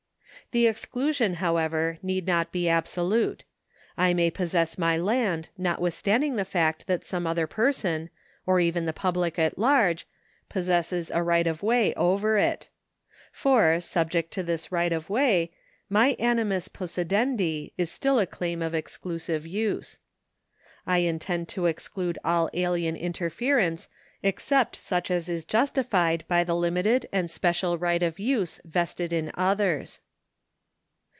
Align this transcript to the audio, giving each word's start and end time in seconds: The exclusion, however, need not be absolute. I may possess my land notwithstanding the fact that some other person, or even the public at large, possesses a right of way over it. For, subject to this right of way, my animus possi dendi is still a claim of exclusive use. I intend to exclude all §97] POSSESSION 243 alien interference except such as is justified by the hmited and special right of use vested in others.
The 0.51 0.67
exclusion, 0.67 1.35
however, 1.35 1.97
need 2.03 2.27
not 2.27 2.51
be 2.51 2.67
absolute. 2.67 3.45
I 3.97 4.13
may 4.13 4.29
possess 4.29 4.77
my 4.77 4.97
land 4.97 5.47
notwithstanding 5.57 6.35
the 6.35 6.43
fact 6.43 6.87
that 6.87 7.05
some 7.05 7.25
other 7.25 7.47
person, 7.47 8.09
or 8.45 8.59
even 8.59 8.85
the 8.85 8.91
public 8.91 9.39
at 9.39 9.57
large, 9.57 10.05
possesses 10.49 11.09
a 11.09 11.23
right 11.23 11.47
of 11.47 11.63
way 11.63 11.93
over 11.93 12.37
it. 12.37 12.67
For, 13.31 13.79
subject 13.79 14.31
to 14.31 14.43
this 14.43 14.73
right 14.73 14.91
of 14.91 15.09
way, 15.09 15.53
my 15.89 16.17
animus 16.19 16.67
possi 16.67 17.05
dendi 17.05 17.71
is 17.77 17.89
still 17.89 18.19
a 18.19 18.25
claim 18.27 18.61
of 18.61 18.75
exclusive 18.75 19.47
use. 19.47 19.99
I 20.85 20.97
intend 20.97 21.47
to 21.49 21.67
exclude 21.67 22.17
all 22.25 22.47
§97] 22.47 22.47
POSSESSION 22.47 22.59
243 22.59 22.63
alien 22.65 22.95
interference 23.49 23.87
except 24.21 24.75
such 24.75 25.09
as 25.09 25.29
is 25.29 25.45
justified 25.45 26.25
by 26.27 26.43
the 26.43 26.51
hmited 26.55 27.05
and 27.13 27.31
special 27.31 27.77
right 27.77 28.03
of 28.03 28.19
use 28.19 28.59
vested 28.65 29.13
in 29.13 29.31
others. 29.35 30.01